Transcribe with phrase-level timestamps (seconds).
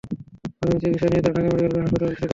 [0.59, 2.29] প্রাথমিক চিকিৎসা নিয়ে তাঁরা ঢাকা মেডিকেল কলেজ হাসপাতাল থেকে চলে যান।